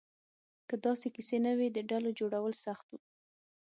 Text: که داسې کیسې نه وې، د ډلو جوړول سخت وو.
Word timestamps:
که 0.69 0.75
داسې 0.85 1.07
کیسې 1.15 1.37
نه 1.45 1.51
وې، 1.57 1.67
د 1.71 1.77
ډلو 1.89 2.09
جوړول 2.19 2.53
سخت 2.65 2.85
وو. 2.89 2.99